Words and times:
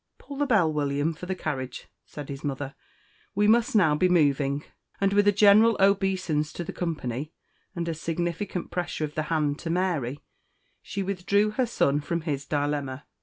"Pull 0.17 0.37
the 0.37 0.47
bell, 0.47 0.73
William, 0.73 1.13
for 1.13 1.27
the 1.27 1.35
carriage," 1.35 1.87
said 2.07 2.27
his 2.27 2.43
mother; 2.43 2.73
"we 3.35 3.47
must 3.47 3.75
now 3.75 3.93
be 3.93 4.09
moving." 4.09 4.63
And 4.99 5.13
with 5.13 5.27
a 5.27 5.31
general 5.31 5.77
obeisance 5.79 6.51
to 6.53 6.63
the 6.63 6.73
company, 6.73 7.33
and 7.75 7.87
a 7.87 7.93
significant 7.93 8.71
pressure 8.71 9.03
of 9.05 9.13
the 9.13 9.21
hand 9.29 9.59
to 9.59 9.69
Mary, 9.69 10.23
she 10.81 11.03
withdrew 11.03 11.51
her 11.51 11.67
son 11.67 12.01
from 12.01 12.21
his 12.21 12.47
dilemma. 12.47 13.05